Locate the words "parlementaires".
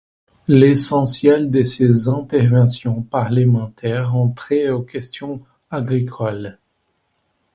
3.03-4.15